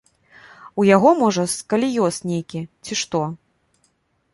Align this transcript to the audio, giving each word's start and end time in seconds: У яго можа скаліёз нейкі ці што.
У 0.83 0.85
яго 0.95 1.11
можа 1.21 1.43
скаліёз 1.57 2.15
нейкі 2.33 2.59
ці 2.85 2.93
што. 3.05 3.21